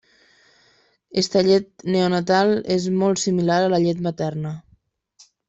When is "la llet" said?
3.75-4.03